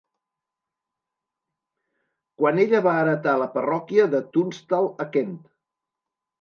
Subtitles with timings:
[2.41, 5.41] Quan ella va heretar la parròquia de Tunstall a Kent.